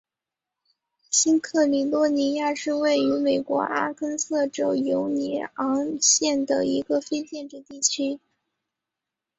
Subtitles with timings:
[1.11, 8.19] 新喀里多尼亚是位于美国阿肯色州犹尼昂县的一个非建制地区。